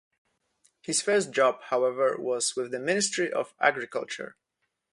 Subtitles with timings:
[0.81, 4.35] His first job, however, was with the Ministry of Agriculture.